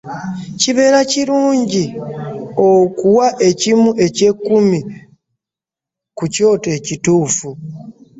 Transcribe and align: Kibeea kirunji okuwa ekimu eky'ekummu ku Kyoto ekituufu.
Kibeea 0.59 0.99
kirunji 1.11 1.85
okuwa 2.69 3.27
ekimu 3.49 3.89
eky'ekummu 4.05 4.79
ku 6.17 6.25
Kyoto 6.33 6.69
ekituufu. 6.77 7.49